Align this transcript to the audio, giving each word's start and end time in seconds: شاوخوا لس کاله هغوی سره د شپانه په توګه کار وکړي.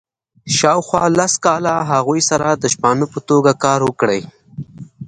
شاوخوا 0.57 1.03
لس 1.17 1.33
کاله 1.45 1.73
هغوی 1.91 2.21
سره 2.29 2.47
د 2.53 2.63
شپانه 2.73 3.05
په 3.13 3.19
توګه 3.29 3.51
کار 3.65 3.79
وکړي. 3.87 4.21